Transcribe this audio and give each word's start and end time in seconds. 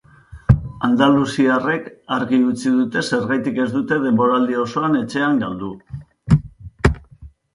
Andaluziarrek 0.85 1.89
argi 2.15 2.39
utzi 2.53 2.71
dute 2.77 3.03
zergaitik 3.09 3.59
ez 3.65 3.69
dute 3.75 3.99
denboraldi 4.07 4.57
osoan 4.61 4.97
etxean 5.01 5.37
galdu. 5.43 5.69